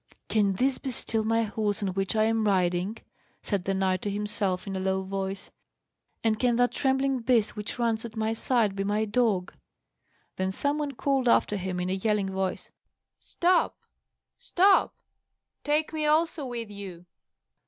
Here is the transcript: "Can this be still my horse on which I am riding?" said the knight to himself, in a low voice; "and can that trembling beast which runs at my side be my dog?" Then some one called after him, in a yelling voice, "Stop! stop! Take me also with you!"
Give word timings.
"Can 0.29 0.53
this 0.53 0.79
be 0.79 0.89
still 0.89 1.23
my 1.23 1.43
horse 1.43 1.83
on 1.83 1.89
which 1.89 2.15
I 2.15 2.23
am 2.23 2.47
riding?" 2.47 2.97
said 3.43 3.65
the 3.65 3.75
knight 3.75 4.01
to 4.01 4.09
himself, 4.09 4.65
in 4.65 4.75
a 4.75 4.79
low 4.79 5.03
voice; 5.03 5.51
"and 6.23 6.39
can 6.39 6.55
that 6.55 6.71
trembling 6.71 7.19
beast 7.19 7.55
which 7.55 7.77
runs 7.77 8.03
at 8.03 8.15
my 8.15 8.33
side 8.33 8.75
be 8.75 8.83
my 8.83 9.05
dog?" 9.05 9.53
Then 10.37 10.51
some 10.51 10.79
one 10.79 10.93
called 10.93 11.27
after 11.27 11.55
him, 11.55 11.79
in 11.79 11.91
a 11.91 11.93
yelling 11.93 12.31
voice, 12.31 12.71
"Stop! 13.19 13.77
stop! 14.39 14.95
Take 15.63 15.93
me 15.93 16.07
also 16.07 16.47
with 16.47 16.71
you!" 16.71 17.05